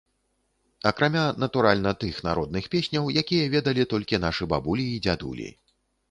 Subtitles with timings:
[0.91, 5.47] Акрамя, натуральна, тых народных песняў, якія ведалі толькі нашы бабулі і дзядулі.